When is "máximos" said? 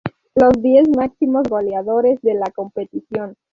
0.97-1.43